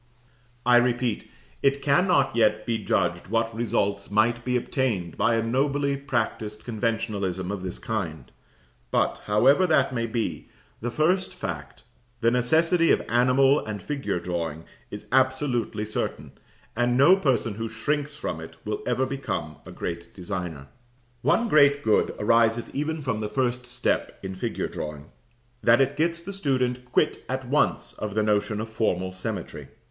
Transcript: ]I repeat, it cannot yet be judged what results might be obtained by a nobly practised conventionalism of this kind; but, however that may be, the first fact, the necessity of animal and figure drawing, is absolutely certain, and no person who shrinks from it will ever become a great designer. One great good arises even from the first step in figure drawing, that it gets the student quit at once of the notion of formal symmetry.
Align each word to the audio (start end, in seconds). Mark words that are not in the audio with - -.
]I 0.65 0.77
repeat, 0.77 1.29
it 1.61 1.83
cannot 1.83 2.35
yet 2.35 2.65
be 2.65 2.79
judged 2.79 3.27
what 3.27 3.53
results 3.55 4.09
might 4.09 4.43
be 4.43 4.57
obtained 4.57 5.15
by 5.15 5.35
a 5.35 5.43
nobly 5.43 5.95
practised 5.95 6.63
conventionalism 6.65 7.51
of 7.51 7.61
this 7.61 7.77
kind; 7.77 8.31
but, 8.89 9.21
however 9.27 9.67
that 9.67 9.93
may 9.93 10.07
be, 10.07 10.49
the 10.79 10.89
first 10.89 11.35
fact, 11.35 11.83
the 12.19 12.31
necessity 12.31 12.89
of 12.89 13.03
animal 13.09 13.59
and 13.63 13.79
figure 13.79 14.19
drawing, 14.19 14.63
is 14.89 15.05
absolutely 15.11 15.85
certain, 15.85 16.31
and 16.75 16.97
no 16.97 17.15
person 17.15 17.53
who 17.53 17.69
shrinks 17.69 18.15
from 18.15 18.41
it 18.41 18.55
will 18.65 18.81
ever 18.87 19.05
become 19.05 19.57
a 19.67 19.71
great 19.71 20.11
designer. 20.15 20.65
One 21.21 21.47
great 21.47 21.83
good 21.83 22.15
arises 22.17 22.73
even 22.73 23.03
from 23.03 23.19
the 23.19 23.29
first 23.29 23.67
step 23.67 24.17
in 24.23 24.33
figure 24.33 24.67
drawing, 24.67 25.11
that 25.61 25.79
it 25.79 25.95
gets 25.95 26.21
the 26.21 26.33
student 26.33 26.85
quit 26.91 27.23
at 27.29 27.47
once 27.47 27.93
of 27.93 28.15
the 28.15 28.23
notion 28.23 28.59
of 28.59 28.67
formal 28.67 29.13
symmetry. 29.13 29.67